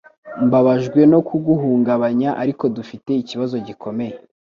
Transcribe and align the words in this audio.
Mbabajwe 0.45 0.99
no 1.11 1.19
kuguhungabanya 1.27 2.29
ariko 2.43 2.63
dufite 2.75 3.09
ikibazo 3.15 3.55
gikomeye 3.67 4.15